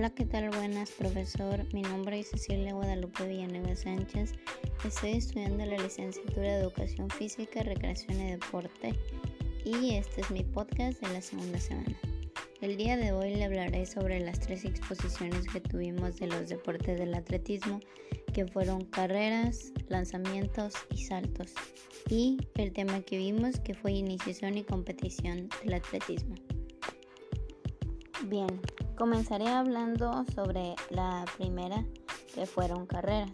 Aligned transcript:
Hola, 0.00 0.14
¿qué 0.14 0.24
tal? 0.24 0.48
Buenas, 0.48 0.92
profesor. 0.92 1.62
Mi 1.74 1.82
nombre 1.82 2.20
es 2.20 2.30
Cecilia 2.30 2.72
Guadalupe 2.72 3.28
Villanueva 3.28 3.76
Sánchez. 3.76 4.32
Estoy 4.82 5.10
estudiando 5.10 5.62
la 5.66 5.76
licenciatura 5.76 6.54
de 6.54 6.62
Educación 6.62 7.10
Física, 7.10 7.62
Recreación 7.62 8.18
y 8.18 8.30
Deporte 8.30 8.98
y 9.62 9.96
este 9.96 10.22
es 10.22 10.30
mi 10.30 10.42
podcast 10.42 11.02
de 11.02 11.12
la 11.12 11.20
segunda 11.20 11.60
semana. 11.60 11.94
El 12.62 12.78
día 12.78 12.96
de 12.96 13.12
hoy 13.12 13.34
le 13.34 13.44
hablaré 13.44 13.84
sobre 13.84 14.20
las 14.20 14.40
tres 14.40 14.64
exposiciones 14.64 15.46
que 15.46 15.60
tuvimos 15.60 16.16
de 16.16 16.28
los 16.28 16.48
deportes 16.48 16.98
del 16.98 17.12
atletismo, 17.12 17.80
que 18.32 18.46
fueron 18.46 18.86
carreras, 18.86 19.70
lanzamientos 19.90 20.72
y 20.94 21.04
saltos, 21.04 21.52
y 22.08 22.38
el 22.54 22.72
tema 22.72 23.02
que 23.02 23.18
vimos 23.18 23.60
que 23.60 23.74
fue 23.74 23.92
iniciación 23.92 24.56
y 24.56 24.64
competición 24.64 25.50
del 25.62 25.74
atletismo. 25.74 26.36
Bien, 28.28 28.48
comenzaré 29.00 29.48
hablando 29.48 30.26
sobre 30.34 30.74
la 30.90 31.24
primera, 31.38 31.86
que 32.34 32.44
fueron 32.44 32.84
carreras. 32.84 33.30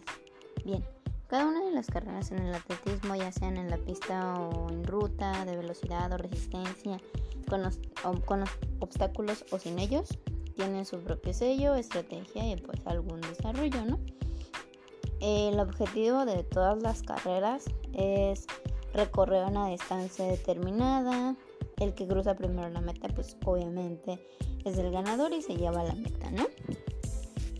Bien, 0.63 0.81
cada 1.27 1.45
una 1.45 1.59
de 1.65 1.71
las 1.71 1.87
carreras 1.87 2.31
en 2.31 2.39
el 2.39 2.55
atletismo, 2.55 3.15
ya 3.15 3.33
sean 3.33 3.57
en 3.57 3.69
la 3.69 3.75
pista 3.75 4.39
o 4.39 4.69
en 4.69 4.85
ruta, 4.85 5.43
de 5.43 5.57
velocidad 5.57 6.09
o 6.13 6.17
resistencia, 6.17 7.01
con 7.49 7.63
los, 7.63 7.81
con 8.23 8.39
los 8.39 8.49
obstáculos 8.79 9.43
o 9.51 9.59
sin 9.59 9.77
ellos, 9.77 10.17
tienen 10.55 10.85
su 10.85 10.99
propio 11.01 11.33
sello, 11.33 11.75
estrategia 11.75 12.49
y 12.49 12.55
pues 12.55 12.79
algún 12.85 13.19
desarrollo, 13.19 13.83
¿no? 13.83 13.99
El 15.19 15.59
objetivo 15.59 16.23
de 16.23 16.43
todas 16.45 16.81
las 16.81 17.01
carreras 17.01 17.65
es 17.91 18.47
recorrer 18.93 19.43
una 19.43 19.67
distancia 19.67 20.23
determinada. 20.23 21.35
El 21.77 21.93
que 21.93 22.07
cruza 22.07 22.35
primero 22.35 22.69
la 22.69 22.79
meta, 22.79 23.09
pues 23.09 23.35
obviamente 23.43 24.17
es 24.69 24.77
el 24.77 24.91
ganador 24.91 25.33
y 25.33 25.41
se 25.41 25.55
lleva 25.55 25.83
la 25.83 25.93
meta, 25.93 26.29
¿no? 26.31 26.45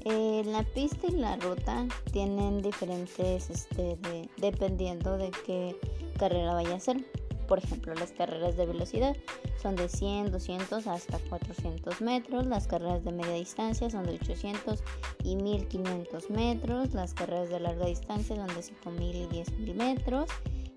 Eh, 0.10 0.44
la 0.46 0.64
pista 0.64 1.08
y 1.08 1.18
la 1.18 1.36
ruta 1.36 1.86
tienen 2.14 2.62
diferentes, 2.62 3.50
este, 3.50 3.98
dependiendo 4.38 5.18
de 5.18 5.32
qué 5.46 5.76
carrera 6.18 6.54
vaya 6.54 6.76
a 6.76 6.80
ser. 6.80 7.04
Por 7.48 7.60
ejemplo, 7.60 7.94
las 7.94 8.12
carreras 8.12 8.56
de 8.56 8.66
velocidad 8.66 9.18
son 9.62 9.76
de 9.76 9.90
100, 9.90 10.32
200 10.32 10.88
hasta 10.88 11.20
400 11.30 12.00
metros. 12.02 12.46
Las 12.46 12.68
carreras 12.68 13.04
de 13.04 13.12
media 13.12 13.34
distancia 13.34 13.90
son 13.90 14.06
de 14.06 14.14
800 14.14 14.82
y 15.26 15.36
1500 15.36 16.30
metros. 16.30 16.94
Las 16.94 17.14
carreras 17.14 17.50
de 17.50 17.60
larga 17.60 17.86
distancia 17.86 18.36
son 18.36 18.48
de 18.48 18.64
5000 18.64 19.16
y 19.16 19.28
10000 19.28 19.76
metros. 19.76 20.30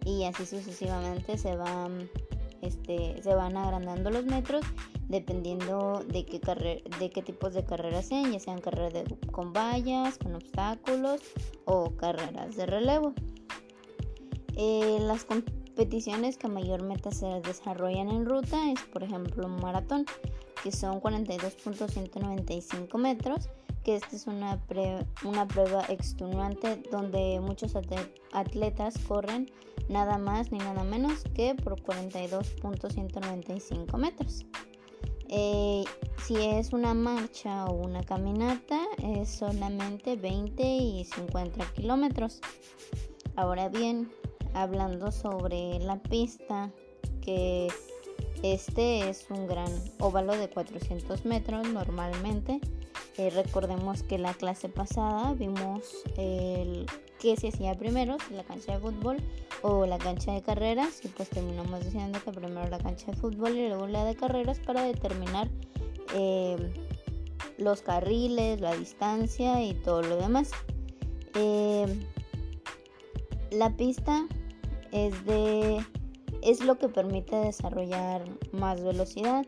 Y 0.05 0.25
así 0.25 0.45
sucesivamente 0.45 1.39
se 1.39 1.55
van, 1.55 2.11
este, 2.63 3.23
se 3.23 3.35
van 3.35 3.57
agrandando 3.57 4.11
los 4.11 4.25
metros 4.25 4.65
dependiendo 5.11 6.03
de 6.07 6.25
qué, 6.25 6.41
de 7.01 7.11
qué 7.11 7.23
tipos 7.23 7.53
de 7.53 7.65
carreras 7.65 8.07
sean, 8.07 8.31
ya 8.33 8.39
sean 8.39 8.61
carreras 8.61 9.03
con 9.33 9.53
vallas, 9.53 10.17
con 10.19 10.37
obstáculos 10.37 11.21
o 11.65 11.97
carreras 11.97 12.57
de 12.57 12.67
relevo. 12.67 13.13
Eh, 14.57 14.99
las 15.01 15.25
competiciones 15.25 16.39
que 16.39 16.47
mayormente 16.47 17.11
se 17.11 17.27
desarrollan 17.41 18.09
en 18.09 18.25
ruta 18.25 18.71
es, 18.71 18.81
por 18.93 19.03
ejemplo, 19.03 19.47
un 19.47 19.57
maratón, 19.57 20.07
que 20.63 20.71
son 20.71 21.01
42.195 21.01 22.97
metros, 22.97 23.49
que 23.83 23.97
esta 23.97 24.15
es 24.15 24.29
una, 24.29 24.63
una 25.25 25.49
prueba 25.49 25.83
extenuante 25.89 26.85
donde 26.93 27.41
muchos 27.41 27.75
atletas 28.33 28.95
corren 29.09 29.51
nada 29.89 30.19
más 30.19 30.53
ni 30.53 30.59
nada 30.59 30.85
menos 30.85 31.25
que 31.35 31.57
por 31.57 31.83
42.195 31.83 33.97
metros. 33.97 34.45
Eh, 35.33 35.85
si 36.27 36.35
es 36.35 36.73
una 36.73 36.93
marcha 36.93 37.67
o 37.67 37.75
una 37.75 38.03
caminata, 38.03 38.81
es 39.01 39.29
solamente 39.29 40.17
20 40.17 40.63
y 40.63 41.05
50 41.05 41.73
kilómetros. 41.73 42.41
Ahora 43.37 43.69
bien, 43.69 44.11
hablando 44.55 45.13
sobre 45.13 45.79
la 45.79 46.03
pista, 46.03 46.73
que 47.23 47.69
este 48.43 49.09
es 49.09 49.29
un 49.31 49.47
gran 49.47 49.71
óvalo 50.01 50.37
de 50.37 50.51
400 50.51 51.25
metros 51.25 51.69
normalmente. 51.69 52.61
Eh, 53.17 53.31
recordemos 53.31 54.03
que 54.03 54.19
la 54.19 54.35
clase 54.35 54.69
pasada 54.69 55.33
vimos 55.35 55.85
el 56.17 56.87
qué 57.21 57.37
se 57.37 57.49
hacía 57.49 57.75
primero, 57.75 58.17
la 58.33 58.43
cancha 58.45 58.73
de 58.73 58.79
fútbol 58.81 59.19
o 59.63 59.87
la 59.87 59.99
cancha 59.99 60.33
de 60.33 60.43
carreras 60.43 61.05
y 61.05 61.09
pues 61.09 61.29
terminamos 61.29 61.85
diciendo 61.85 62.19
que 62.25 62.33
primero 62.33 62.69
la 62.69 62.79
cancha 62.79 63.07
de 63.13 63.17
fútbol 63.17 63.57
y 63.57 63.69
luego 63.69 63.87
la 63.87 64.05
de 64.05 64.17
carreras 64.17 64.59
para 64.59 64.83
determinar 64.83 65.49
eh, 66.15 66.57
los 67.59 67.83
carriles, 67.83 68.61
la 68.61 68.75
distancia 68.75 69.63
y 69.63 69.75
todo 69.75 70.03
lo 70.03 70.17
demás. 70.17 70.51
Eh, 71.35 71.87
la 73.51 73.77
pista 73.77 74.27
es 74.93 75.25
de 75.27 75.85
es 76.43 76.65
lo 76.65 76.79
que 76.79 76.89
permite 76.89 77.37
desarrollar 77.37 78.25
más 78.53 78.83
velocidad. 78.83 79.45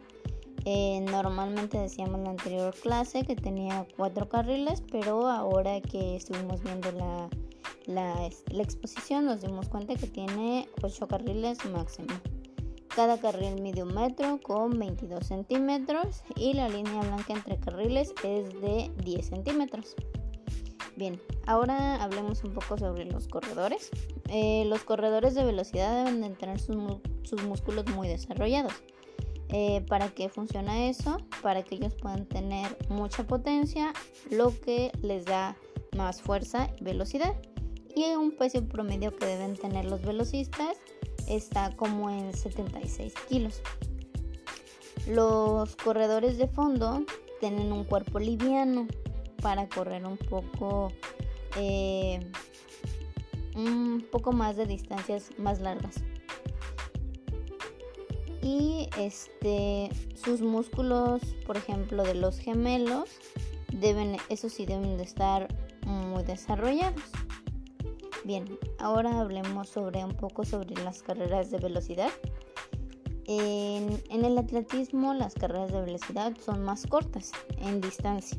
Eh, 0.65 1.01
normalmente 1.11 1.79
decíamos 1.79 2.19
en 2.19 2.25
la 2.25 2.31
anterior 2.31 2.75
clase 2.75 3.25
que 3.25 3.35
tenía 3.35 3.87
cuatro 3.97 4.29
carriles, 4.29 4.83
pero 4.93 5.27
ahora 5.27 5.81
que 5.81 6.17
estuvimos 6.17 6.63
viendo 6.63 6.93
la 6.93 7.29
la, 7.87 8.27
exposición 8.27 9.25
nos 9.27 9.41
dimos 9.41 9.69
cuenta 9.69 9.95
que 9.95 10.07
tiene 10.07 10.69
8 10.83 11.09
carriles 11.09 11.65
máximo. 11.67 12.09
Cada 12.95 13.19
carril 13.19 13.61
mide 13.63 13.83
un 13.83 13.95
metro 13.95 14.39
con 14.43 14.79
22 14.79 15.27
centímetros 15.27 16.23
y 16.37 16.53
la 16.53 16.69
línea 16.69 17.01
blanca 17.01 17.33
entre 17.33 17.59
carriles 17.59 18.13
es 18.23 18.53
de 18.61 18.91
10 19.03 19.27
centímetros. 19.27 19.97
Bien, 20.97 21.19
ahora 21.47 22.03
hablemos 22.03 22.45
un 22.45 22.53
poco 22.53 22.77
sobre 22.77 23.07
los 23.07 23.29
corredores. 23.29 23.91
Eh, 24.29 24.65
los 24.67 24.85
corredores 24.85 25.35
de 25.35 25.45
velocidad 25.45 26.05
deben 26.05 26.21
de 26.21 26.31
tener 26.31 26.61
sus, 26.61 26.77
músculos 27.47 27.87
muy 27.95 28.09
desarrollados. 28.09 28.75
Eh, 29.49 29.85
¿Para 29.89 30.09
qué 30.09 30.29
funciona 30.29 30.87
eso? 30.89 31.17
Para 31.43 31.63
que 31.63 31.77
ellos 31.77 31.95
puedan 31.95 32.27
tener 32.27 32.77
mucha 32.91 33.27
potencia, 33.27 33.95
lo 34.31 34.53
que 34.61 34.93
les 35.01 35.25
da 35.25 35.57
más 35.97 36.21
fuerza 36.21 36.69
y 36.79 36.85
velocidad 36.85 37.35
y 37.95 38.15
un 38.15 38.33
peso 38.33 38.63
promedio 38.65 39.17
que 39.17 39.27
deben 39.27 39.55
tener 39.55 39.85
los 39.85 40.03
velocistas 40.03 40.77
está 41.29 41.75
como 41.77 42.11
en 42.11 42.35
76 42.35 43.15
kilos. 43.29 43.63
Los 45.07 45.77
corredores 45.77 46.39
de 46.39 46.49
fondo 46.49 47.05
tienen 47.41 47.73
un 47.73 47.85
cuerpo 47.85 48.19
liviano 48.19 48.87
para 49.43 49.69
correr 49.69 50.07
un 50.07 50.17
poco 50.17 50.93
eh, 51.57 52.21
un 53.55 54.07
poco 54.11 54.33
más 54.33 54.57
de 54.57 54.67
distancias 54.67 55.31
más 55.39 55.61
largas 55.61 55.97
y 58.41 58.89
este 58.99 59.91
sus 60.15 60.41
músculos 60.41 61.21
por 61.47 61.57
ejemplo 61.57 62.03
de 62.03 62.15
los 62.15 62.39
gemelos 62.39 63.11
deben 63.73 64.17
eso 64.29 64.49
sí 64.49 64.67
deben 64.67 64.97
de 64.97 65.05
estar 65.05 65.49
muy 65.85 66.23
desarrollados 66.25 67.03
Bien, 68.25 68.45
ahora 68.79 69.21
hablemos 69.21 69.69
sobre 69.69 70.05
un 70.05 70.15
poco 70.15 70.45
sobre 70.45 70.81
las 70.85 71.03
carreras 71.03 71.51
de 71.51 71.59
velocidad. 71.59 72.11
En, 73.27 74.01
el 74.11 74.39
atletismo 74.39 75.13
las 75.13 75.35
carreras 75.35 75.73
de 75.73 75.81
velocidad 75.81 76.33
son 76.45 76.63
más 76.65 76.87
cortas 76.87 77.33
en 77.59 77.81
distancia, 77.81 78.39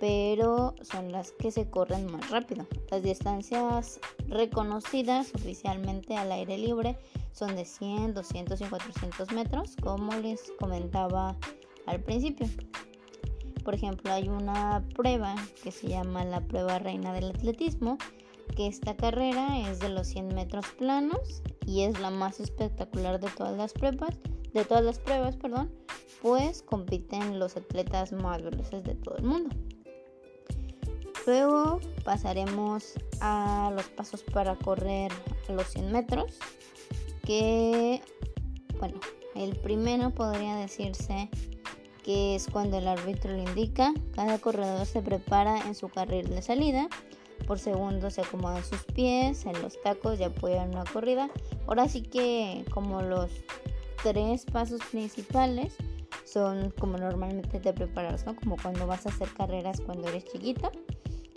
pero 0.00 0.74
son 0.82 1.12
las 1.12 1.32
que 1.32 1.50
se 1.50 1.70
corren 1.70 2.12
más 2.12 2.28
rápido. 2.30 2.66
Las 2.90 3.02
distancias 3.02 4.00
reconocidas 4.28 5.34
oficialmente 5.34 6.14
al 6.14 6.30
aire 6.32 6.58
libre 6.58 6.98
son 7.32 7.56
de 7.56 7.64
100, 7.64 8.12
200 8.12 8.60
y 8.60 8.64
400 8.64 9.32
metros, 9.32 9.76
como 9.82 10.12
les 10.14 10.52
comentaba 10.58 11.36
al 11.86 12.00
principio. 12.00 12.48
Por 13.64 13.74
ejemplo, 13.74 14.12
hay 14.12 14.28
una 14.28 14.84
prueba 14.94 15.34
que 15.62 15.72
se 15.72 15.88
llama 15.88 16.24
la 16.24 16.40
prueba 16.40 16.78
reina 16.78 17.12
del 17.12 17.30
atletismo, 17.30 17.98
que 18.54 18.66
esta 18.66 18.96
carrera 18.96 19.70
es 19.70 19.80
de 19.80 19.88
los 19.88 20.06
100 20.08 20.28
metros 20.34 20.66
planos 20.78 21.42
y 21.66 21.82
es 21.82 21.98
la 22.00 22.10
más 22.10 22.40
espectacular 22.40 23.20
de 23.20 23.28
todas 23.30 23.56
las 23.56 23.72
pruebas, 23.72 24.16
de 24.52 24.64
todas 24.64 24.84
las 24.84 24.98
pruebas, 24.98 25.36
perdón, 25.36 25.72
pues 26.22 26.62
compiten 26.62 27.38
los 27.38 27.56
atletas 27.56 28.12
más 28.12 28.42
veloces 28.42 28.84
de 28.84 28.94
todo 28.94 29.16
el 29.16 29.24
mundo. 29.24 29.54
Luego 31.26 31.80
pasaremos 32.04 32.94
a 33.20 33.72
los 33.74 33.86
pasos 33.88 34.22
para 34.22 34.54
correr 34.56 35.10
los 35.48 35.66
100 35.68 35.92
metros, 35.92 36.38
que 37.24 38.00
bueno, 38.78 39.00
el 39.34 39.56
primero 39.56 40.10
podría 40.10 40.54
decirse 40.56 41.28
que 42.04 42.36
es 42.36 42.46
cuando 42.46 42.78
el 42.78 42.86
árbitro 42.86 43.32
lo 43.32 43.42
indica, 43.42 43.92
cada 44.14 44.38
corredor 44.38 44.86
se 44.86 45.02
prepara 45.02 45.58
en 45.66 45.74
su 45.74 45.88
carril 45.88 46.28
de 46.28 46.40
salida 46.40 46.88
por 47.46 47.58
segundo 47.58 48.10
se 48.10 48.22
acomodan 48.22 48.64
sus 48.64 48.84
pies 48.84 49.46
en 49.46 49.60
los 49.62 49.80
tacos 49.82 50.20
y 50.20 50.24
apoyan 50.24 50.70
una 50.70 50.84
corrida. 50.84 51.30
Ahora 51.66 51.88
sí 51.88 52.02
que 52.02 52.64
como 52.70 53.02
los 53.02 53.30
tres 54.02 54.44
pasos 54.44 54.80
principales 54.90 55.76
son 56.24 56.70
como 56.78 56.98
normalmente 56.98 57.60
te 57.60 57.72
preparas, 57.72 58.26
¿no? 58.26 58.36
Como 58.36 58.56
cuando 58.56 58.86
vas 58.86 59.06
a 59.06 59.10
hacer 59.10 59.28
carreras 59.32 59.80
cuando 59.80 60.08
eres 60.08 60.24
chiquita. 60.24 60.70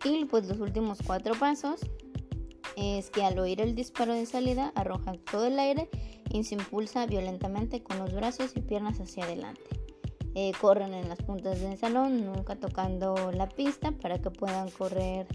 Y 0.03 0.25
pues 0.25 0.47
los 0.47 0.59
últimos 0.59 0.99
cuatro 1.05 1.35
pasos 1.35 1.81
es 2.75 3.09
que 3.09 3.23
al 3.23 3.37
oír 3.37 3.61
el 3.61 3.75
disparo 3.75 4.13
de 4.13 4.25
salida 4.25 4.71
arroja 4.75 5.13
todo 5.29 5.47
el 5.47 5.59
aire 5.59 5.89
y 6.31 6.43
se 6.43 6.55
impulsa 6.55 7.05
violentamente 7.05 7.83
con 7.83 7.99
los 7.99 8.13
brazos 8.13 8.53
y 8.55 8.61
piernas 8.61 8.99
hacia 8.99 9.25
adelante. 9.25 9.61
Eh, 10.35 10.51
corren 10.61 10.93
en 10.93 11.09
las 11.09 11.21
puntas 11.21 11.59
del 11.59 11.77
salón, 11.77 12.25
nunca 12.25 12.55
tocando 12.55 13.31
la 13.31 13.49
pista 13.49 13.91
para 13.91 14.21
que 14.21 14.29
puedan 14.29 14.69
correr 14.69 15.27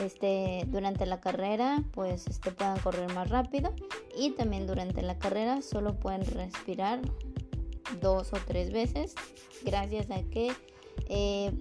este, 0.00 0.64
durante 0.68 1.06
la 1.06 1.20
carrera, 1.20 1.82
pues 1.92 2.26
este, 2.26 2.50
puedan 2.50 2.78
correr 2.80 3.12
más 3.12 3.30
rápido 3.30 3.74
y 4.16 4.30
también 4.30 4.66
durante 4.66 5.02
la 5.02 5.18
carrera 5.18 5.62
solo 5.62 5.98
pueden 5.98 6.24
respirar 6.24 7.00
dos 8.00 8.32
o 8.32 8.36
tres 8.46 8.72
veces 8.72 9.14
gracias 9.64 10.10
a 10.10 10.22
que 10.22 10.52
eh, 11.08 11.52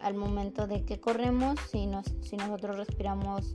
al 0.00 0.14
momento 0.14 0.66
de 0.66 0.84
que 0.84 1.00
corremos, 1.00 1.58
si, 1.70 1.86
nos, 1.86 2.06
si 2.22 2.36
nosotros 2.36 2.76
respiramos 2.76 3.54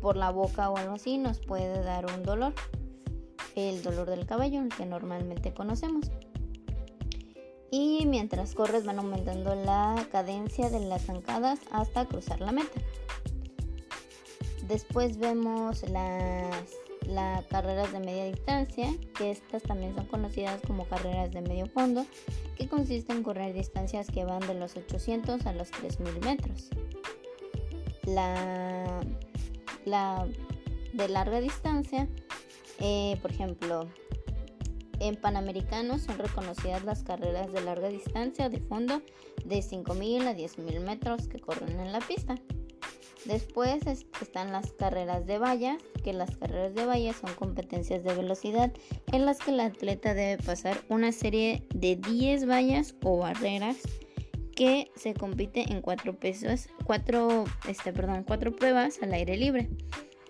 por 0.00 0.16
la 0.16 0.30
boca 0.30 0.70
o 0.70 0.76
algo 0.76 0.94
así, 0.94 1.18
nos 1.18 1.40
puede 1.40 1.82
dar 1.82 2.06
un 2.06 2.22
dolor, 2.22 2.54
el 3.54 3.82
dolor 3.82 4.08
del 4.08 4.26
cabello, 4.26 4.60
el 4.60 4.68
que 4.68 4.86
normalmente 4.86 5.52
conocemos. 5.54 6.10
Y 7.70 8.06
mientras 8.06 8.54
corres 8.54 8.84
van 8.84 8.98
aumentando 8.98 9.54
la 9.54 10.06
cadencia 10.12 10.70
de 10.70 10.80
las 10.80 11.06
zancadas 11.06 11.58
hasta 11.72 12.06
cruzar 12.06 12.40
la 12.40 12.52
meta. 12.52 12.80
Después 14.68 15.18
vemos 15.18 15.88
las, 15.88 16.72
las 17.06 17.46
carreras 17.46 17.92
de 17.92 18.00
media 18.00 18.24
distancia, 18.24 18.92
que 19.16 19.30
estas 19.30 19.62
también 19.62 19.94
son 19.94 20.06
conocidas 20.06 20.60
como 20.66 20.86
carreras 20.86 21.30
de 21.30 21.40
medio 21.40 21.66
fondo, 21.66 22.04
que 22.56 22.68
consisten 22.68 23.18
en 23.18 23.22
correr 23.22 23.54
distancias 23.54 24.08
que 24.08 24.24
van 24.24 24.40
de 24.40 24.54
los 24.54 24.76
800 24.76 25.46
a 25.46 25.52
los 25.52 25.70
3000 25.70 26.20
metros. 26.20 26.70
La, 28.04 29.00
la 29.84 30.26
de 30.92 31.08
larga 31.08 31.40
distancia, 31.40 32.08
eh, 32.80 33.18
por 33.22 33.30
ejemplo, 33.30 33.88
en 34.98 35.16
Panamericanos 35.16 36.02
son 36.02 36.18
reconocidas 36.18 36.84
las 36.84 37.02
carreras 37.02 37.52
de 37.52 37.60
larga 37.60 37.88
distancia 37.88 38.48
de 38.48 38.60
fondo 38.60 39.02
de 39.44 39.58
5.000 39.58 40.26
a 40.26 40.34
10.000 40.34 40.80
metros 40.80 41.28
que 41.28 41.38
corren 41.38 41.78
en 41.78 41.92
la 41.92 42.00
pista. 42.00 42.36
Después 43.26 43.84
están 43.86 44.52
las 44.52 44.72
carreras 44.72 45.26
de 45.26 45.38
vallas, 45.38 45.82
que 46.04 46.12
las 46.12 46.36
carreras 46.36 46.74
de 46.74 46.86
vallas 46.86 47.16
son 47.16 47.34
competencias 47.34 48.04
de 48.04 48.14
velocidad 48.14 48.72
en 49.12 49.26
las 49.26 49.38
que 49.38 49.50
el 49.50 49.60
atleta 49.60 50.14
debe 50.14 50.40
pasar 50.42 50.78
una 50.88 51.10
serie 51.10 51.66
de 51.74 51.96
10 51.96 52.48
vallas 52.48 52.94
o 53.02 53.18
barreras 53.18 53.78
que 54.54 54.90
se 54.94 55.12
compite 55.12 55.70
en 55.70 55.82
cuatro 55.82 56.18
pesos, 56.18 56.68
este, 57.68 57.92
perdón, 57.92 58.24
pruebas 58.24 59.02
al 59.02 59.12
aire 59.12 59.36
libre, 59.36 59.68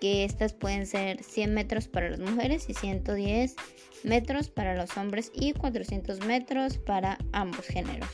que 0.01 0.25
estas 0.25 0.53
pueden 0.53 0.85
ser 0.87 1.23
100 1.23 1.53
metros 1.53 1.87
para 1.87 2.09
las 2.09 2.19
mujeres 2.19 2.67
y 2.67 2.73
110 2.73 3.55
metros 4.03 4.49
para 4.49 4.75
los 4.75 4.97
hombres 4.97 5.31
y 5.33 5.53
400 5.53 6.25
metros 6.25 6.77
para 6.77 7.17
ambos 7.31 7.65
géneros. 7.67 8.09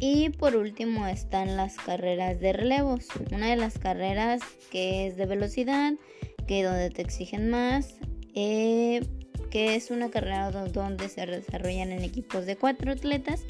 Y 0.00 0.30
por 0.30 0.54
último 0.56 1.06
están 1.06 1.56
las 1.56 1.76
carreras 1.76 2.38
de 2.40 2.52
relevos. 2.52 3.06
Una 3.32 3.48
de 3.50 3.56
las 3.56 3.78
carreras 3.78 4.40
que 4.70 5.08
es 5.08 5.16
de 5.16 5.26
velocidad, 5.26 5.94
que 6.46 6.62
donde 6.62 6.90
te 6.90 7.02
exigen 7.02 7.50
más, 7.50 7.96
eh, 8.34 9.04
que 9.50 9.74
es 9.74 9.90
una 9.90 10.10
carrera 10.10 10.50
donde 10.50 11.08
se 11.08 11.26
desarrollan 11.26 11.90
en 11.90 12.04
equipos 12.04 12.46
de 12.46 12.56
cuatro 12.56 12.92
atletas, 12.92 13.42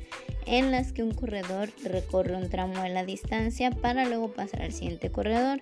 en 0.46 0.70
las 0.70 0.92
que 0.92 1.02
un 1.02 1.12
corredor 1.12 1.70
recorre 1.84 2.34
un 2.36 2.48
tramo 2.48 2.82
de 2.82 2.88
la 2.90 3.04
distancia 3.04 3.70
para 3.70 4.06
luego 4.06 4.32
pasar 4.32 4.62
al 4.62 4.72
siguiente 4.72 5.10
corredor. 5.10 5.60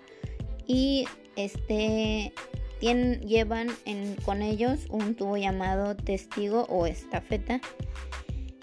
Y 0.66 1.06
este 1.34 2.32
llevan 2.80 3.68
con 4.24 4.42
ellos 4.42 4.86
un 4.90 5.14
tubo 5.14 5.36
llamado 5.36 5.96
testigo 5.96 6.66
o 6.68 6.86
estafeta 6.86 7.60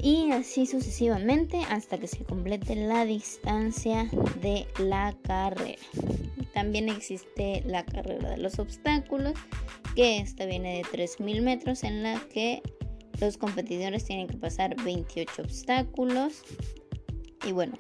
y 0.03 0.31
así 0.31 0.65
sucesivamente 0.65 1.61
hasta 1.69 1.97
que 1.97 2.07
se 2.07 2.25
complete 2.25 2.75
la 2.75 3.05
distancia 3.05 4.09
de 4.41 4.67
la 4.77 5.15
carrera. 5.23 5.81
También 6.53 6.89
existe 6.89 7.63
la 7.65 7.85
carrera 7.85 8.31
de 8.31 8.38
los 8.38 8.59
obstáculos, 8.59 9.35
que 9.95 10.17
esta 10.17 10.45
viene 10.45 10.75
de 10.75 10.83
3.000 10.83 11.41
metros 11.41 11.83
en 11.83 12.03
la 12.03 12.19
que 12.33 12.61
los 13.21 13.38
competidores 13.38 14.03
tienen 14.03 14.27
que 14.27 14.35
pasar 14.35 14.75
28 14.83 15.41
obstáculos. 15.41 16.44
Y 17.47 17.53
bueno, 17.53 17.75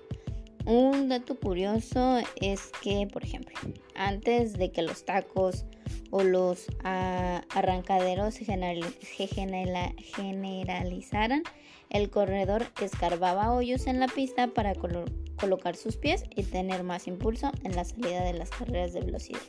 un 0.65 1.09
dato 1.09 1.37
curioso 1.37 2.19
es 2.39 2.71
que, 2.81 3.05
por 3.11 3.25
ejemplo, 3.25 3.53
antes 3.95 4.53
de 4.53 4.71
que 4.71 4.81
los 4.81 5.03
tacos 5.03 5.65
o 6.09 6.23
los 6.23 6.67
ah, 6.85 7.41
arrancaderos 7.49 8.35
se 8.35 8.45
generalizaran, 8.45 11.43
el 11.93 12.09
corredor 12.09 12.65
escarbaba 12.81 13.53
hoyos 13.53 13.87
en 13.87 13.99
la 13.99 14.07
pista 14.07 14.47
para 14.47 14.73
colocar 14.75 15.75
sus 15.75 15.95
pies 15.95 16.23
y 16.35 16.43
tener 16.43 16.83
más 16.83 17.07
impulso 17.07 17.51
en 17.63 17.75
la 17.75 17.85
salida 17.85 18.23
de 18.23 18.33
las 18.33 18.49
carreras 18.49 18.93
de 18.93 19.01
velocidad. 19.01 19.41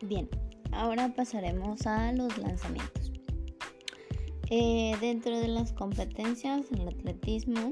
Bien, 0.00 0.28
ahora 0.72 1.12
pasaremos 1.14 1.86
a 1.86 2.12
los 2.12 2.38
lanzamientos. 2.38 3.12
Eh, 4.50 4.94
dentro 5.00 5.38
de 5.38 5.48
las 5.48 5.72
competencias 5.72 6.66
en 6.70 6.82
el 6.82 6.88
atletismo 6.88 7.70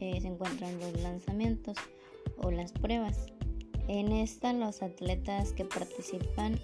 eh, 0.00 0.20
se 0.20 0.26
encuentran 0.26 0.78
los 0.78 1.00
lanzamientos 1.00 1.76
o 2.36 2.50
las 2.50 2.72
pruebas. 2.72 3.26
En 3.88 4.12
esta 4.12 4.52
los 4.52 4.82
atletas 4.82 5.52
que 5.52 5.64
participan 5.64 6.60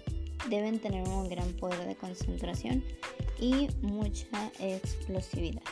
deben 0.49 0.79
tener 0.79 1.07
un 1.07 1.27
gran 1.29 1.51
poder 1.53 1.87
de 1.87 1.95
concentración 1.95 2.83
y 3.39 3.69
mucha 3.81 4.51
explosividad. 4.59 5.63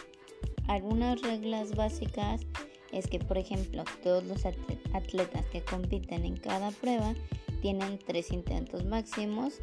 Algunas 0.68 1.22
reglas 1.22 1.76
básicas 1.76 2.42
es 2.92 3.08
que, 3.08 3.20
por 3.20 3.38
ejemplo, 3.38 3.84
todos 4.04 4.24
los 4.26 4.46
atletas 4.46 5.46
que 5.48 5.62
compiten 5.64 6.26
en 6.26 6.38
cada 6.38 6.72
prueba 6.72 7.14
tienen 7.62 8.00
tres 8.06 8.32
intentos 8.32 8.86
máximos 8.86 9.60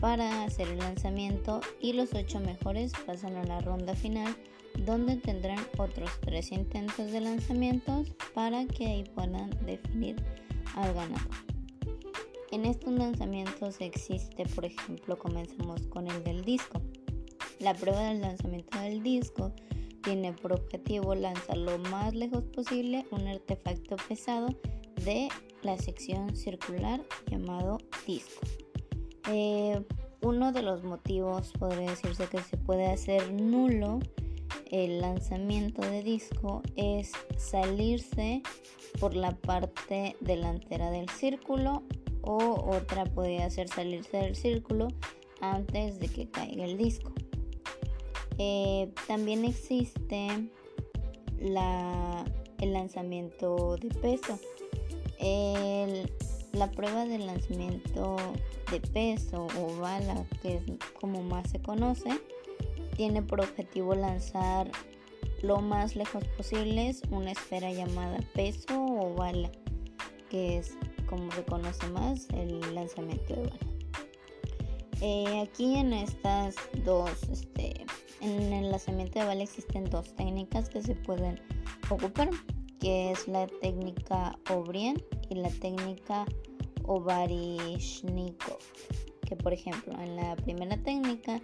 para 0.00 0.44
hacer 0.44 0.68
el 0.68 0.78
lanzamiento 0.78 1.60
y 1.80 1.92
los 1.92 2.12
ocho 2.14 2.40
mejores 2.40 2.92
pasan 3.06 3.36
a 3.36 3.44
la 3.44 3.60
ronda 3.60 3.94
final 3.94 4.36
donde 4.80 5.16
tendrán 5.16 5.58
otros 5.78 6.10
tres 6.20 6.52
intentos 6.52 7.10
de 7.10 7.20
lanzamientos 7.20 8.08
para 8.34 8.66
que 8.66 8.86
ahí 8.86 9.04
puedan 9.14 9.50
definir 9.64 10.16
al 10.74 10.92
ganador. 10.94 11.30
En 12.50 12.66
estos 12.66 12.92
lanzamientos 12.92 13.80
existe, 13.80 14.44
por 14.54 14.64
ejemplo, 14.64 15.18
comenzamos 15.18 15.86
con 15.88 16.08
el 16.08 16.22
del 16.22 16.44
disco. 16.44 16.80
La 17.58 17.74
prueba 17.74 18.00
del 18.08 18.20
lanzamiento 18.20 18.78
del 18.80 19.02
disco 19.02 19.52
tiene 20.04 20.32
por 20.32 20.52
objetivo 20.52 21.14
lanzar 21.14 21.56
lo 21.56 21.78
más 21.78 22.14
lejos 22.14 22.44
posible 22.44 23.06
un 23.10 23.26
artefacto 23.26 23.96
pesado 24.08 24.48
de 25.04 25.28
la 25.62 25.78
sección 25.78 26.36
circular 26.36 27.00
llamado 27.30 27.78
disco. 28.06 28.42
Eh, 29.30 29.82
uno 30.22 30.52
de 30.52 30.62
los 30.62 30.84
motivos 30.84 31.52
podría 31.58 31.90
decirse 31.90 32.26
que 32.26 32.40
se 32.42 32.56
puede 32.56 32.86
hacer 32.86 33.32
nulo 33.32 34.00
el 34.70 35.00
lanzamiento 35.00 35.82
de 35.82 36.02
disco 36.02 36.62
es 36.76 37.12
salirse 37.36 38.42
por 38.98 39.14
la 39.14 39.32
parte 39.32 40.16
delantera 40.20 40.90
del 40.90 41.08
círculo 41.08 41.82
o 42.22 42.36
otra 42.74 43.04
podría 43.04 43.48
ser 43.50 43.68
salirse 43.68 44.16
del 44.16 44.34
círculo 44.34 44.88
antes 45.40 46.00
de 46.00 46.08
que 46.08 46.30
caiga 46.30 46.64
el 46.64 46.78
disco. 46.78 47.12
Eh, 48.38 48.92
también 49.06 49.44
existe 49.44 50.28
el 51.40 52.72
lanzamiento 52.72 53.76
de 53.76 53.88
peso. 53.88 54.38
la 56.52 56.70
prueba 56.70 57.04
de 57.04 57.18
lanzamiento 57.18 58.16
de 58.70 58.80
peso 58.80 59.48
o 59.58 59.80
bala, 59.80 60.24
que 60.40 60.56
es 60.56 60.62
como 61.00 61.22
más 61.22 61.50
se 61.50 61.60
conoce, 61.60 62.10
tiene 62.96 63.22
por 63.22 63.40
objetivo 63.40 63.94
lanzar 63.94 64.70
lo 65.42 65.60
más 65.60 65.94
lejos 65.96 66.24
posible 66.36 66.94
una 67.10 67.32
esfera 67.32 67.70
llamada 67.72 68.18
peso 68.34 68.82
o 68.82 69.14
bala, 69.14 69.50
que 70.30 70.58
es 70.58 70.76
como 71.06 71.30
se 71.32 71.44
conoce 71.44 71.86
más 71.88 72.28
el 72.30 72.60
lanzamiento 72.74 73.34
de 73.34 73.42
bala. 73.42 73.74
Eh, 75.00 75.42
aquí 75.42 75.76
en 75.76 75.92
estas 75.92 76.54
dos 76.84 77.10
este, 77.30 77.84
en 78.24 78.52
el 78.52 78.70
lanzamiento 78.70 79.18
de 79.18 79.26
bala 79.26 79.42
existen 79.42 79.84
dos 79.84 80.14
técnicas 80.14 80.70
que 80.70 80.82
se 80.82 80.94
pueden 80.94 81.40
ocupar, 81.90 82.30
que 82.80 83.10
es 83.10 83.28
la 83.28 83.46
técnica 83.46 84.38
O'Brien 84.50 85.02
y 85.28 85.34
la 85.34 85.50
técnica 85.50 86.24
Ovarishnikov. 86.84 88.58
Que 89.26 89.36
por 89.36 89.52
ejemplo, 89.52 89.92
en 90.00 90.16
la 90.16 90.36
primera 90.36 90.76
técnica 90.76 91.40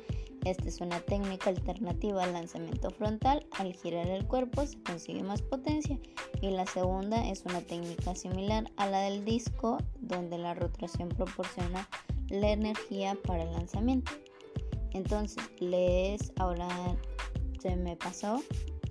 Esta 0.46 0.68
es 0.68 0.80
una 0.80 1.00
técnica 1.00 1.50
alternativa 1.50 2.24
al 2.24 2.32
lanzamiento 2.32 2.90
frontal. 2.90 3.46
Al 3.58 3.74
girar 3.74 4.06
el 4.06 4.26
cuerpo 4.26 4.64
se 4.64 4.82
consigue 4.82 5.22
más 5.22 5.42
potencia. 5.42 5.98
Y 6.40 6.48
la 6.48 6.64
segunda 6.64 7.28
es 7.28 7.44
una 7.44 7.60
técnica 7.60 8.14
similar 8.14 8.64
a 8.76 8.86
la 8.86 9.00
del 9.00 9.26
disco, 9.26 9.76
donde 10.00 10.38
la 10.38 10.54
rotación 10.54 11.10
proporciona 11.10 11.86
la 12.30 12.52
energía 12.52 13.18
para 13.26 13.42
el 13.42 13.52
lanzamiento. 13.52 14.12
Entonces, 14.92 15.42
les 15.60 16.32
ahora 16.36 16.68
se 17.60 17.76
me 17.76 17.96
pasó 17.96 18.42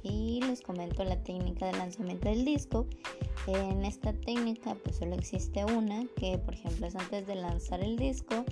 y 0.03 0.41
les 0.41 0.62
comento 0.62 1.03
la 1.03 1.22
técnica 1.24 1.65
de 1.68 1.74
lanzamiento 1.74 2.29
del 2.29 2.46
disco. 2.46 2.86
En 3.48 3.84
esta 3.84 4.13
técnica 4.13 4.75
pues 4.84 4.98
solo 4.98 5.15
existe 5.15 5.65
una 5.65 6.06
que 6.15 6.38
por 6.38 6.53
ejemplo 6.53 6.88
es 6.88 6.96
antes 6.96 7.25
de 7.25 7.36
lanzar 7.36 7.82
el 7.82 7.98
disco 7.98 8.46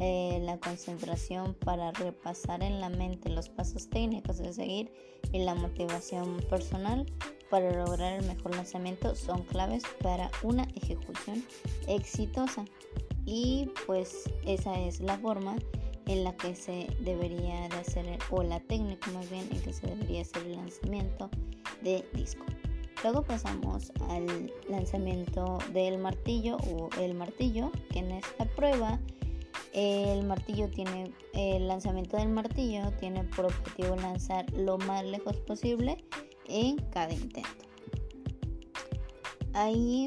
eh, 0.00 0.40
la 0.42 0.58
concentración 0.58 1.54
para 1.54 1.92
repasar 1.92 2.62
en 2.62 2.80
la 2.80 2.88
mente 2.88 3.28
los 3.28 3.50
pasos 3.50 3.88
técnicos 3.90 4.38
de 4.38 4.52
seguir 4.52 4.90
y 5.30 5.40
la 5.40 5.54
motivación 5.54 6.40
personal 6.48 7.04
para 7.50 7.70
lograr 7.72 8.14
el 8.20 8.26
mejor 8.26 8.54
lanzamiento 8.56 9.14
son 9.14 9.42
claves 9.42 9.82
para 10.02 10.30
una 10.42 10.62
ejecución 10.74 11.44
exitosa 11.86 12.64
y 13.26 13.70
pues 13.86 14.30
esa 14.46 14.80
es 14.80 15.00
la 15.00 15.18
forma 15.18 15.56
en 16.10 16.24
la 16.24 16.32
que 16.36 16.56
se 16.56 16.88
debería 16.98 17.68
de 17.68 17.76
hacer, 17.76 18.18
o 18.30 18.42
la 18.42 18.58
técnica 18.58 19.12
más 19.12 19.30
bien 19.30 19.46
en 19.52 19.62
que 19.62 19.72
se 19.72 19.86
debería 19.86 20.22
hacer 20.22 20.42
el 20.44 20.56
lanzamiento 20.56 21.30
de 21.82 22.04
disco. 22.14 22.44
Luego 23.04 23.22
pasamos 23.22 23.92
al 24.08 24.52
lanzamiento 24.68 25.58
del 25.72 25.98
martillo 25.98 26.56
o 26.56 26.90
el 27.00 27.14
martillo, 27.14 27.70
que 27.92 28.00
en 28.00 28.10
esta 28.10 28.44
prueba 28.44 28.98
el 29.72 30.24
martillo 30.24 30.68
tiene, 30.68 31.12
el 31.32 31.68
lanzamiento 31.68 32.16
del 32.16 32.30
martillo 32.30 32.90
tiene 32.98 33.22
por 33.22 33.46
objetivo 33.46 33.94
lanzar 33.94 34.52
lo 34.52 34.78
más 34.78 35.04
lejos 35.04 35.36
posible 35.36 36.04
en 36.48 36.76
cada 36.90 37.12
intento. 37.12 37.64
Ahí 39.52 40.06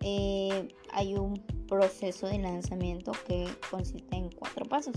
eh, 0.00 0.68
hay 0.90 1.14
un 1.14 1.40
proceso 1.72 2.26
de 2.26 2.38
lanzamiento 2.38 3.12
que 3.26 3.48
consiste 3.70 4.14
en 4.14 4.28
cuatro 4.28 4.66
pasos, 4.66 4.94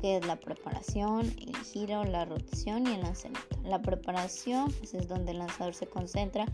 que 0.00 0.16
es 0.16 0.26
la 0.26 0.34
preparación, 0.34 1.20
el 1.26 1.56
giro, 1.58 2.02
la 2.02 2.24
rotación 2.24 2.88
y 2.88 2.94
el 2.94 3.02
lanzamiento. 3.02 3.56
La 3.62 3.80
preparación 3.80 4.72
pues, 4.72 4.94
es 4.94 5.06
donde 5.06 5.30
el 5.30 5.38
lanzador 5.38 5.74
se 5.74 5.86
concentra 5.86 6.44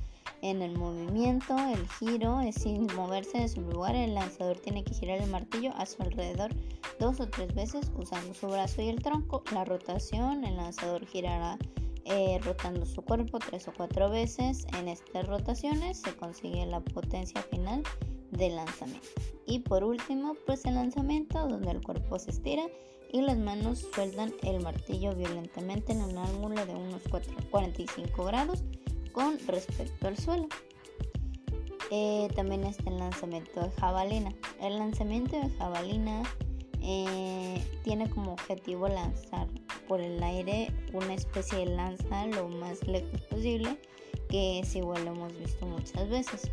en 0.42 0.60
el 0.60 0.76
movimiento, 0.76 1.56
el 1.56 1.88
giro 1.98 2.42
es 2.42 2.56
sin 2.56 2.94
moverse 2.94 3.38
de 3.38 3.48
su 3.48 3.62
lugar, 3.62 3.94
el 3.94 4.12
lanzador 4.12 4.58
tiene 4.58 4.84
que 4.84 4.92
girar 4.92 5.22
el 5.22 5.30
martillo 5.30 5.72
a 5.78 5.86
su 5.86 6.02
alrededor 6.02 6.50
dos 7.00 7.18
o 7.20 7.26
tres 7.26 7.54
veces 7.54 7.90
usando 7.96 8.34
su 8.34 8.48
brazo 8.48 8.82
y 8.82 8.90
el 8.90 9.00
tronco. 9.02 9.42
La 9.50 9.64
rotación, 9.64 10.44
el 10.44 10.56
lanzador 10.56 11.06
girará 11.06 11.56
eh, 12.04 12.38
rotando 12.42 12.84
su 12.84 13.00
cuerpo 13.00 13.38
tres 13.38 13.66
o 13.68 13.72
cuatro 13.74 14.10
veces. 14.10 14.66
En 14.78 14.88
estas 14.88 15.26
rotaciones 15.26 16.02
se 16.02 16.14
consigue 16.14 16.66
la 16.66 16.80
potencia 16.80 17.40
final 17.40 17.82
del 18.36 18.56
lanzamiento. 18.56 19.08
Y 19.46 19.60
por 19.60 19.84
último, 19.84 20.36
pues 20.46 20.64
el 20.64 20.74
lanzamiento 20.74 21.46
donde 21.46 21.70
el 21.70 21.82
cuerpo 21.82 22.18
se 22.18 22.30
estira 22.30 22.64
y 23.12 23.20
las 23.20 23.38
manos 23.38 23.86
sueltan 23.94 24.32
el 24.42 24.62
martillo 24.62 25.14
violentamente 25.14 25.92
en 25.92 26.02
un 26.02 26.18
ángulo 26.18 26.66
de 26.66 26.74
unos 26.74 27.02
45 27.50 28.24
grados 28.24 28.64
con 29.12 29.38
respecto 29.46 30.08
al 30.08 30.18
suelo. 30.18 30.48
Eh, 31.90 32.28
también 32.34 32.64
está 32.64 32.90
el 32.90 32.98
lanzamiento 32.98 33.60
de 33.60 33.70
jabalina. 33.72 34.34
El 34.60 34.78
lanzamiento 34.78 35.36
de 35.38 35.48
jabalina 35.50 36.22
eh, 36.82 37.62
tiene 37.84 38.10
como 38.10 38.32
objetivo 38.32 38.88
lanzar 38.88 39.46
por 39.86 40.00
el 40.00 40.22
aire 40.22 40.72
una 40.92 41.14
especie 41.14 41.58
de 41.58 41.66
lanza 41.66 42.26
lo 42.26 42.48
más 42.48 42.86
lejos 42.86 43.20
posible, 43.22 43.78
que 44.28 44.60
es 44.60 44.74
igual 44.74 45.04
lo 45.04 45.12
hemos 45.12 45.38
visto 45.38 45.66
muchas 45.66 46.08
veces. 46.08 46.50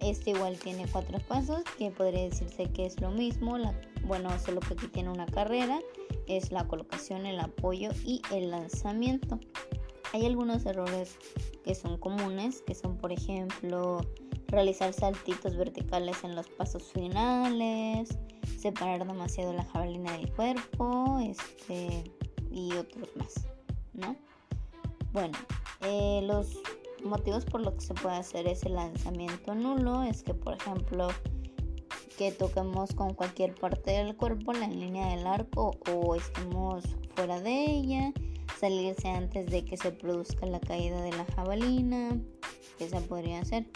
Este 0.00 0.30
igual 0.30 0.58
tiene 0.58 0.86
cuatro 0.90 1.18
pasos 1.20 1.62
que 1.76 1.90
podría 1.90 2.22
decirse 2.22 2.64
que 2.72 2.86
es 2.86 3.00
lo 3.00 3.10
mismo. 3.10 3.56
bueno, 4.04 4.30
solo 4.38 4.60
que 4.60 4.74
aquí 4.74 4.88
tiene 4.88 5.10
una 5.10 5.26
carrera. 5.26 5.78
Es 6.26 6.52
la 6.52 6.66
colocación, 6.66 7.26
el 7.26 7.38
apoyo 7.38 7.90
y 8.04 8.22
el 8.32 8.50
lanzamiento. 8.50 9.38
Hay 10.12 10.26
algunos 10.26 10.64
errores 10.66 11.16
que 11.64 11.74
son 11.74 11.98
comunes, 11.98 12.62
que 12.62 12.74
son 12.74 12.96
por 12.96 13.12
ejemplo 13.12 14.00
realizar 14.48 14.92
saltitos 14.92 15.56
verticales 15.56 16.24
en 16.24 16.34
los 16.34 16.48
pasos 16.48 16.82
finales, 16.92 18.18
separar 18.58 19.06
demasiado 19.06 19.52
la 19.52 19.64
jabalina 19.64 20.16
del 20.16 20.32
cuerpo, 20.32 21.20
este 21.22 22.04
y 22.50 22.72
otros 22.72 23.08
más, 23.16 23.46
¿no? 23.92 24.16
Bueno, 25.12 25.38
eh, 25.82 26.20
los 26.24 26.56
motivos 27.04 27.44
por 27.44 27.60
los 27.62 27.74
que 27.74 27.80
se 27.80 27.94
puede 27.94 28.16
hacer 28.16 28.46
ese 28.46 28.68
lanzamiento 28.68 29.54
nulo 29.54 30.02
es 30.02 30.22
que, 30.22 30.34
por 30.34 30.54
ejemplo, 30.54 31.08
que 32.18 32.32
toquemos 32.32 32.94
con 32.94 33.14
cualquier 33.14 33.54
parte 33.54 33.92
del 33.92 34.16
cuerpo 34.16 34.52
la 34.52 34.68
línea 34.68 35.16
del 35.16 35.26
arco 35.26 35.72
o 35.92 36.14
estemos 36.14 36.84
fuera 37.14 37.40
de 37.40 37.64
ella, 37.64 38.12
salirse 38.58 39.08
antes 39.08 39.46
de 39.46 39.64
que 39.64 39.76
se 39.76 39.90
produzca 39.90 40.46
la 40.46 40.60
caída 40.60 41.00
de 41.02 41.12
la 41.12 41.24
jabalina, 41.36 42.18
que 42.78 42.88
se 42.88 43.00
podría 43.00 43.40
hacer. 43.40 43.66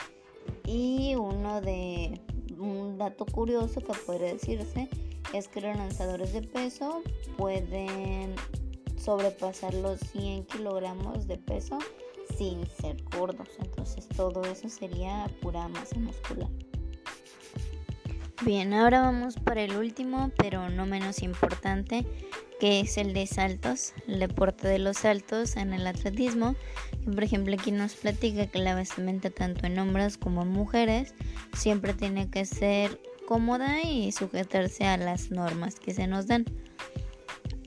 Y 0.66 1.14
uno 1.14 1.61
de 1.61 2.21
un 2.59 2.99
dato 2.99 3.25
curioso 3.26 3.81
que 3.81 3.93
podría 4.07 4.35
decirse 4.35 4.88
es 5.33 5.49
que 5.49 5.61
los 5.61 5.76
lanzadores 5.76 6.33
de 6.33 6.43
peso 6.43 7.02
pueden 7.37 8.35
sobrepasar 8.97 9.75
los 9.75 10.00
100 10.00 10.45
kilogramos 10.45 11.26
de 11.26 11.38
peso 11.38 11.78
sin 12.37 12.66
ser 12.66 12.97
gordos. 13.16 13.49
Entonces 13.61 14.09
todo 14.09 14.43
eso 14.45 14.69
sería 14.69 15.26
pura 15.40 15.69
masa 15.69 15.99
muscular. 15.99 16.50
Bien, 18.45 18.75
ahora 18.75 19.00
vamos 19.00 19.37
para 19.37 19.62
el 19.62 19.76
último, 19.76 20.31
pero 20.37 20.69
no 20.69 20.87
menos 20.87 21.23
importante, 21.23 22.04
que 22.61 22.81
es 22.81 22.99
el 22.99 23.14
de 23.14 23.26
saltos, 23.26 23.95
el 24.07 24.19
deporte 24.19 24.69
de 24.69 24.78
los 24.78 24.99
saltos 24.99 25.57
en 25.57 25.73
el 25.73 25.87
atletismo. 25.87 26.54
Por 27.04 27.23
ejemplo, 27.23 27.54
aquí 27.54 27.71
nos 27.71 27.95
platica 27.95 28.47
que 28.47 28.59
la 28.59 28.75
vestimenta 28.75 29.31
tanto 29.31 29.66
en 29.66 29.78
hombres 29.78 30.19
como 30.19 30.43
en 30.43 30.49
mujeres 30.49 31.14
siempre 31.54 31.95
tiene 31.95 32.28
que 32.28 32.45
ser 32.45 33.00
cómoda 33.26 33.83
y 33.83 34.12
sujetarse 34.12 34.85
a 34.85 34.97
las 34.97 35.31
normas 35.31 35.76
que 35.76 35.95
se 35.95 36.07
nos 36.07 36.26
dan. 36.26 36.45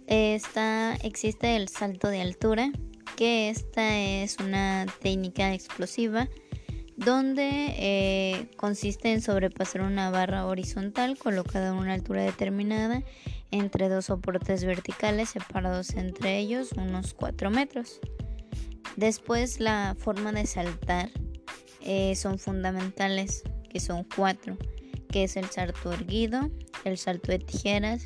Esta, 0.05 0.95
existe 0.95 1.55
el 1.55 1.69
salto 1.69 2.09
de 2.09 2.21
altura, 2.21 2.71
que 3.17 3.49
esta 3.49 3.97
es 3.97 4.37
una 4.37 4.85
técnica 5.01 5.53
explosiva 5.53 6.29
donde 6.95 7.73
eh, 7.77 8.47
consiste 8.57 9.11
en 9.11 9.21
sobrepasar 9.21 9.81
una 9.81 10.11
barra 10.11 10.45
horizontal 10.45 11.17
colocada 11.17 11.69
a 11.69 11.73
una 11.73 11.93
altura 11.93 12.21
determinada 12.21 13.03
entre 13.49 13.89
dos 13.89 14.05
soportes 14.05 14.63
verticales 14.63 15.29
separados 15.29 15.95
entre 15.95 16.37
ellos 16.37 16.71
unos 16.73 17.15
4 17.15 17.49
metros. 17.49 17.99
Después 18.95 19.59
la 19.59 19.95
forma 19.97 20.31
de 20.31 20.45
saltar 20.45 21.09
eh, 21.81 22.15
son 22.15 22.37
fundamentales, 22.37 23.43
que 23.69 23.79
son 23.79 24.03
cuatro, 24.15 24.57
que 25.09 25.23
es 25.23 25.37
el 25.37 25.45
salto 25.45 25.91
erguido, 25.91 26.51
el 26.83 26.97
salto 26.97 27.31
de 27.31 27.39
tijeras, 27.39 28.03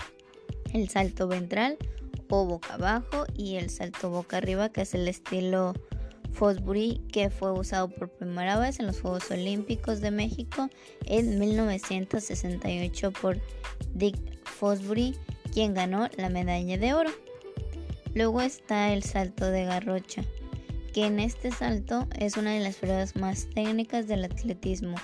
el 0.73 0.89
salto 0.89 1.27
ventral 1.27 1.77
o 2.31 2.45
boca 2.45 2.73
abajo 2.75 3.25
y 3.35 3.57
el 3.57 3.69
salto 3.69 4.09
boca 4.09 4.37
arriba, 4.37 4.69
que 4.69 4.81
es 4.81 4.93
el 4.93 5.07
estilo 5.07 5.73
Fosbury, 6.31 7.01
que 7.11 7.29
fue 7.29 7.51
usado 7.51 7.89
por 7.89 8.09
primera 8.09 8.57
vez 8.57 8.79
en 8.79 8.87
los 8.87 9.01
Juegos 9.01 9.29
Olímpicos 9.29 10.01
de 10.01 10.11
México 10.11 10.69
en 11.05 11.37
1968 11.39 13.11
por 13.11 13.37
Dick 13.93 14.17
Fosbury, 14.45 15.15
quien 15.53 15.73
ganó 15.73 16.07
la 16.17 16.29
medalla 16.29 16.77
de 16.77 16.93
oro. 16.93 17.11
Luego 18.13 18.41
está 18.41 18.93
el 18.93 19.03
salto 19.03 19.45
de 19.45 19.65
garrocha, 19.65 20.23
que 20.93 21.05
en 21.05 21.19
este 21.19 21.51
salto 21.51 22.07
es 22.17 22.37
una 22.37 22.51
de 22.51 22.61
las 22.61 22.77
pruebas 22.77 23.15
más 23.15 23.47
técnicas 23.53 24.07
del 24.07 24.25
atletismo. 24.25 24.95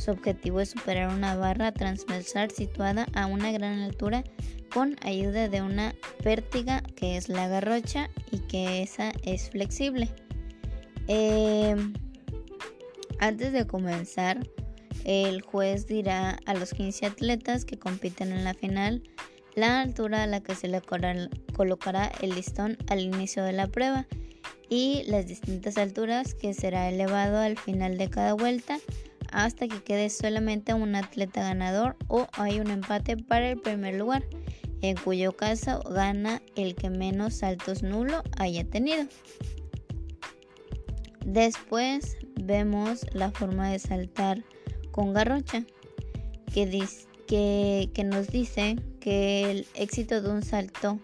Su 0.00 0.12
objetivo 0.12 0.60
es 0.60 0.70
superar 0.70 1.14
una 1.14 1.36
barra 1.36 1.72
transversal 1.72 2.50
situada 2.50 3.06
a 3.12 3.26
una 3.26 3.52
gran 3.52 3.80
altura 3.80 4.24
con 4.72 4.96
ayuda 5.02 5.50
de 5.50 5.60
una 5.60 5.94
pértiga 6.22 6.82
que 6.96 7.18
es 7.18 7.28
la 7.28 7.48
garrocha 7.48 8.08
y 8.30 8.38
que 8.38 8.82
esa 8.82 9.12
es 9.24 9.50
flexible. 9.50 10.08
Eh, 11.06 11.76
antes 13.18 13.52
de 13.52 13.66
comenzar, 13.66 14.40
el 15.04 15.42
juez 15.42 15.86
dirá 15.86 16.38
a 16.46 16.54
los 16.54 16.72
15 16.72 17.04
atletas 17.04 17.66
que 17.66 17.78
compiten 17.78 18.32
en 18.32 18.44
la 18.44 18.54
final 18.54 19.02
la 19.54 19.82
altura 19.82 20.22
a 20.22 20.26
la 20.26 20.40
que 20.40 20.54
se 20.54 20.68
le 20.68 20.80
colocará 20.80 22.10
el 22.22 22.30
listón 22.30 22.78
al 22.88 23.00
inicio 23.00 23.44
de 23.44 23.52
la 23.52 23.66
prueba 23.66 24.06
y 24.70 25.02
las 25.08 25.26
distintas 25.26 25.76
alturas 25.76 26.34
que 26.34 26.54
será 26.54 26.88
elevado 26.88 27.38
al 27.38 27.58
final 27.58 27.98
de 27.98 28.08
cada 28.08 28.32
vuelta 28.32 28.78
hasta 29.32 29.68
que 29.68 29.82
quede 29.82 30.10
solamente 30.10 30.74
un 30.74 30.94
atleta 30.94 31.42
ganador 31.42 31.96
o 32.08 32.26
hay 32.32 32.60
un 32.60 32.70
empate 32.70 33.16
para 33.16 33.50
el 33.50 33.60
primer 33.60 33.94
lugar. 33.94 34.24
en 34.82 34.96
cuyo 34.96 35.36
caso 35.36 35.80
gana 35.80 36.40
el 36.56 36.74
que 36.74 36.88
menos 36.88 37.34
saltos 37.34 37.82
nulo 37.82 38.22
haya 38.38 38.64
tenido. 38.64 39.04
Después 41.26 42.16
vemos 42.42 43.04
la 43.12 43.30
forma 43.30 43.70
de 43.70 43.78
saltar 43.78 44.42
con 44.90 45.12
garrocha, 45.12 45.64
que, 46.52 47.90
que, 47.94 48.04
nos 48.04 48.28
dice 48.28 48.76
que 49.00 49.50
el 49.50 49.66
éxito 49.74 50.20
de 50.20 50.30
un 50.30 50.42
salto 50.42 50.98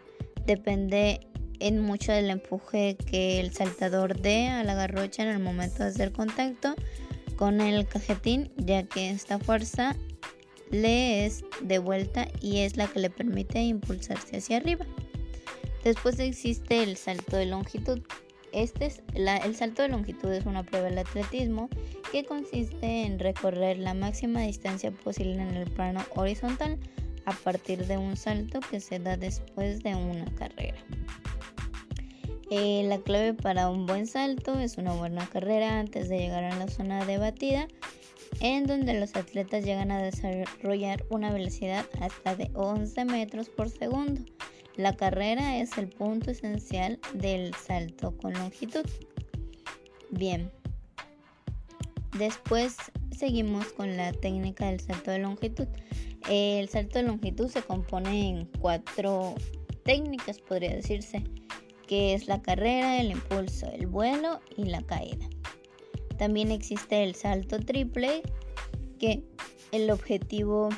depende 0.46 1.20
en 1.60 1.80
mucho 1.80 2.12
del 2.12 2.30
empuje 2.30 2.96
que 2.96 3.40
el 3.40 3.52
saltador 3.52 4.20
dé 4.20 4.48
a 4.48 4.64
la 4.64 4.74
garrocha 4.74 5.22
en 5.22 5.28
el 5.28 5.38
momento 5.38 5.82
de 5.82 5.90
hacer 5.90 6.12
contacto 6.12 6.74
con 7.36 7.60
el 7.60 7.86
cajetín, 7.86 8.50
ya 8.56 8.82
que 8.84 9.10
esta 9.10 9.38
fuerza 9.38 9.94
le 10.70 11.26
es 11.26 11.44
de 11.62 11.78
vuelta 11.78 12.28
y 12.40 12.58
es 12.58 12.76
la 12.76 12.86
que 12.86 13.00
le 13.00 13.10
permite 13.10 13.60
impulsarse 13.60 14.38
hacia 14.38 14.56
arriba. 14.56 14.86
Después 15.84 16.18
existe 16.18 16.82
el 16.82 16.96
salto 16.96 17.36
de 17.36 17.46
longitud. 17.46 18.00
Este 18.52 18.86
es 18.86 19.02
el 19.14 19.54
salto 19.54 19.82
de 19.82 19.88
longitud 19.88 20.32
es 20.32 20.46
una 20.46 20.62
prueba 20.62 20.88
de 20.88 21.00
atletismo 21.00 21.68
que 22.10 22.24
consiste 22.24 23.02
en 23.02 23.18
recorrer 23.18 23.78
la 23.78 23.92
máxima 23.92 24.40
distancia 24.40 24.90
posible 24.90 25.34
en 25.34 25.54
el 25.56 25.70
plano 25.70 26.00
horizontal 26.14 26.78
a 27.26 27.32
partir 27.32 27.86
de 27.86 27.98
un 27.98 28.16
salto 28.16 28.60
que 28.70 28.80
se 28.80 28.98
da 28.98 29.16
después 29.16 29.82
de 29.82 29.94
una 29.94 30.24
carrera. 30.36 30.78
Eh, 32.48 32.84
la 32.84 32.98
clave 32.98 33.34
para 33.34 33.68
un 33.68 33.86
buen 33.86 34.06
salto 34.06 34.56
es 34.60 34.78
una 34.78 34.92
buena 34.92 35.26
carrera 35.26 35.80
antes 35.80 36.08
de 36.08 36.18
llegar 36.18 36.44
a 36.44 36.56
la 36.56 36.68
zona 36.68 37.04
de 37.04 37.18
batida, 37.18 37.66
en 38.40 38.66
donde 38.66 38.98
los 39.00 39.16
atletas 39.16 39.64
llegan 39.64 39.90
a 39.90 40.00
desarrollar 40.00 41.04
una 41.10 41.32
velocidad 41.32 41.86
hasta 42.00 42.36
de 42.36 42.50
11 42.54 43.04
metros 43.06 43.48
por 43.48 43.68
segundo. 43.68 44.20
La 44.76 44.94
carrera 44.94 45.56
es 45.58 45.76
el 45.76 45.88
punto 45.88 46.30
esencial 46.30 47.00
del 47.14 47.52
salto 47.54 48.16
con 48.16 48.34
longitud. 48.34 48.86
Bien, 50.10 50.52
después 52.16 52.76
seguimos 53.10 53.72
con 53.72 53.96
la 53.96 54.12
técnica 54.12 54.66
del 54.66 54.78
salto 54.78 55.10
de 55.10 55.18
longitud. 55.18 55.66
El 56.30 56.68
salto 56.68 57.00
de 57.00 57.06
longitud 57.06 57.48
se 57.48 57.62
compone 57.62 58.28
en 58.28 58.44
cuatro 58.60 59.34
técnicas, 59.82 60.38
podría 60.38 60.76
decirse 60.76 61.24
que 61.86 62.14
es 62.14 62.26
la 62.26 62.42
carrera, 62.42 63.00
el 63.00 63.12
impulso, 63.12 63.70
el 63.72 63.86
vuelo 63.86 64.40
y 64.56 64.64
la 64.64 64.82
caída. 64.82 65.28
También 66.18 66.50
existe 66.50 67.04
el 67.04 67.14
salto 67.14 67.58
triple, 67.60 68.22
que 68.98 69.22
el 69.72 69.90
objetivo 69.90 70.70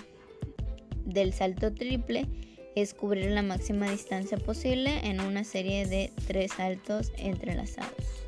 del 1.05 1.33
salto 1.33 1.73
triple 1.73 2.27
es 2.75 2.95
cubrir 2.95 3.31
la 3.31 3.43
máxima 3.43 3.91
distancia 3.91 4.37
posible 4.37 5.01
en 5.03 5.21
una 5.21 5.45
serie 5.45 5.87
de 5.87 6.13
tres 6.27 6.53
saltos 6.53 7.13
entrelazados. 7.17 8.27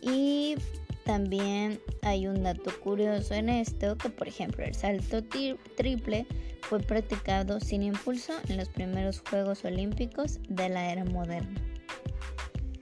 Y 0.00 0.56
también 1.04 1.80
hay 2.02 2.26
un 2.26 2.42
dato 2.42 2.70
curioso 2.80 3.34
en 3.34 3.48
esto, 3.48 3.96
que 3.96 4.08
por 4.08 4.28
ejemplo 4.28 4.64
el 4.64 4.74
salto 4.74 5.22
triple 5.76 6.26
fue 6.60 6.80
practicado 6.80 7.60
sin 7.60 7.82
impulso 7.82 8.32
en 8.48 8.56
los 8.56 8.68
primeros 8.68 9.22
Juegos 9.28 9.64
Olímpicos 9.64 10.38
de 10.48 10.68
la 10.68 10.92
era 10.92 11.04
moderna. 11.04 11.71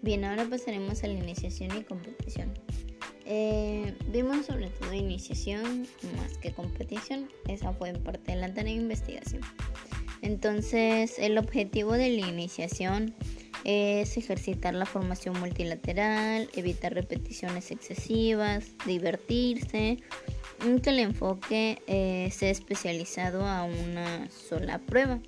Bien, 0.02 0.24
ahora 0.24 0.46
pasaremos 0.46 1.04
a 1.04 1.08
la 1.08 1.14
iniciación 1.14 1.76
y 1.76 1.82
competición. 1.82 2.54
Eh, 3.26 3.94
vimos 4.08 4.46
sobre 4.46 4.68
todo 4.68 4.92
iniciación 4.94 5.86
más 6.16 6.38
que 6.38 6.52
competición. 6.52 7.28
Esa 7.48 7.72
fue 7.74 7.90
en 7.90 8.02
parte 8.02 8.32
de 8.32 8.38
la 8.38 8.48
investigación. 8.70 9.42
Entonces, 10.22 11.18
el 11.18 11.36
objetivo 11.38 11.92
de 11.92 12.08
la 12.08 12.26
iniciación 12.26 13.14
es 13.64 14.16
ejercitar 14.16 14.74
la 14.74 14.86
formación 14.86 15.38
multilateral, 15.38 16.48
evitar 16.54 16.94
repeticiones 16.94 17.70
excesivas, 17.70 18.72
divertirse, 18.86 19.98
que 20.82 20.90
el 20.90 20.98
enfoque 20.98 21.82
eh, 21.86 22.30
sea 22.32 22.50
especializado 22.50 23.46
a 23.46 23.64
una 23.64 24.30
sola 24.30 24.78
prueba. 24.78 25.20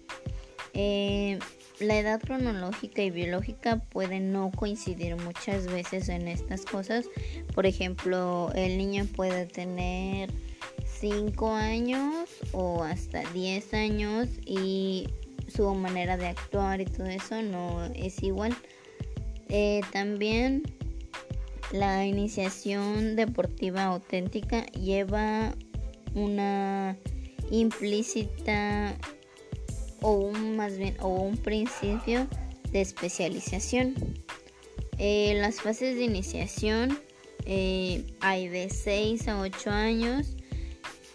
Eh, 0.75 1.39
la 1.83 1.99
edad 1.99 2.21
cronológica 2.21 3.03
y 3.03 3.11
biológica 3.11 3.79
pueden 3.91 4.33
no 4.33 4.51
coincidir 4.51 5.17
muchas 5.17 5.67
veces 5.67 6.09
en 6.09 6.29
estas 6.29 6.65
cosas. 6.65 7.07
Por 7.55 7.67
ejemplo, 7.67 8.51
el 8.55 8.79
niño 8.79 9.07
puede 9.17 9.47
tener 9.47 10.31
5 11.01 11.55
años 11.55 12.29
o 12.53 12.85
hasta 12.85 13.23
10 13.33 13.75
años 13.75 14.29
y 14.47 15.09
su 15.49 15.73
manera 15.75 16.17
de 16.17 16.29
actuar 16.29 16.81
y 16.81 16.85
todo 16.85 17.07
eso 17.07 17.43
no 17.43 17.85
es 17.95 18.23
igual. 18.23 18.55
Eh, 19.49 19.81
también 19.93 20.63
la 21.73 22.07
iniciación 22.07 23.17
deportiva 23.17 23.85
auténtica 23.85 24.65
lleva 24.67 25.55
una 26.15 26.97
implícita 27.51 28.95
o 30.03 30.13
un 30.13 30.57
más 30.57 30.77
bien 30.77 30.97
o 31.01 31.09
un 31.09 31.37
principio 31.37 32.29
de 32.71 32.81
especialización. 32.81 33.95
En 34.99 35.41
las 35.41 35.61
fases 35.61 35.97
de 35.97 36.05
iniciación 36.05 36.97
eh, 37.47 38.05
hay 38.21 38.47
de 38.49 38.71
6 38.71 39.27
a 39.29 39.41
8 39.41 39.71
años, 39.71 40.37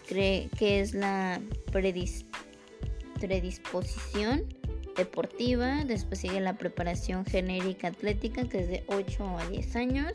que 0.08 0.50
es 0.60 0.94
la 0.94 1.40
predisposición 1.72 4.44
deportiva, 4.96 5.84
después 5.84 6.18
sigue 6.20 6.40
la 6.40 6.58
preparación 6.58 7.24
genérica 7.24 7.86
atlética 7.88 8.48
que 8.48 8.58
es 8.58 8.68
de 8.68 8.84
8 8.88 9.38
a 9.38 9.48
10 9.48 9.76
años, 9.76 10.12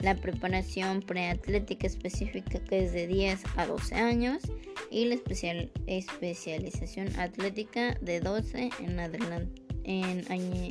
la 0.00 0.14
preparación 0.14 1.00
preatlética 1.00 1.86
específica 1.86 2.58
que 2.60 2.84
es 2.84 2.92
de 2.92 3.06
10 3.06 3.42
a 3.56 3.66
12 3.66 3.94
años 3.94 4.42
y 4.90 5.06
la 5.06 5.14
especial, 5.14 5.70
especialización 5.86 7.18
atlética 7.18 7.96
de 8.00 8.20
12 8.20 8.70
en 8.80 9.00
adelante. 9.00 9.62
En, 9.84 10.24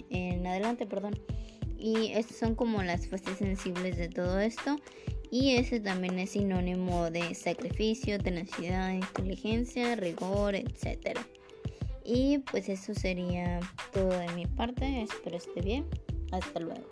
en 0.10 0.46
adelante, 0.46 0.86
perdón. 0.86 1.18
Y 1.78 2.12
estas 2.14 2.38
son 2.38 2.56
como 2.56 2.84
las 2.84 3.08
fases 3.08 3.38
sensibles 3.38 3.98
de 3.98 4.10
todo 4.10 4.40
esto. 4.40 4.78
Y 5.32 5.56
ese 5.56 5.80
también 5.80 6.20
es 6.20 6.32
sinónimo 6.32 7.10
de 7.12 7.34
sacrificio, 7.34 8.20
tenacidad, 8.20 8.94
inteligencia, 8.94 9.96
rigor, 9.96 10.56
etc. 10.56 11.18
Y 12.04 12.40
pues 12.40 12.70
eso 12.70 12.94
sería 12.94 13.60
todo 13.92 14.10
de 14.10 14.28
mi 14.34 14.46
parte. 14.46 15.02
Espero 15.02 15.38
esté 15.38 15.62
bien. 15.62 15.86
Hasta 16.32 16.60
luego. 16.60 16.86